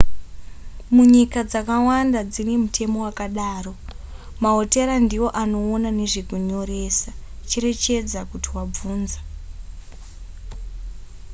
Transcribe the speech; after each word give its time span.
munyika 0.95 1.39
dzakawanda 1.49 2.19
dzine 2.31 2.53
mutemo 2.63 2.97
wakadaro 3.05 3.73
mahotera 4.43 4.93
ndiwo 5.05 5.27
anoona 5.41 5.89
nezvekunyoresa 5.99 7.09
cherechedza 7.49 8.19
kuti 8.29 8.47
wavhunza 8.55 9.19